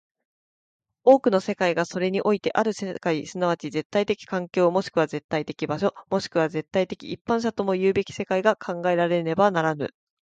[1.03, 9.93] 多くの世界がそれにおいてある世界即ち絶対的環境、もしくは絶対的場所、もしくは絶対的一般者ともいうべき世界が考えられねばならぬ。